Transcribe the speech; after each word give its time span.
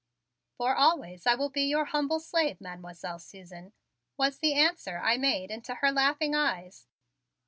"For 0.57 0.73
always 0.75 1.27
I 1.27 1.35
will 1.35 1.51
be 1.51 1.61
your 1.61 1.85
humble 1.85 2.19
slave, 2.19 2.59
Mademoiselle 2.59 3.19
Susan," 3.19 3.71
was 4.17 4.39
the 4.39 4.55
answer 4.55 4.97
I 4.97 5.15
made 5.15 5.51
into 5.51 5.75
her 5.75 5.91
laughing 5.91 6.33
eyes. 6.33 6.87